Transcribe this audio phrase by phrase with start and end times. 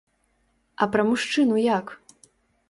[0.85, 1.93] А пра мужчыну як?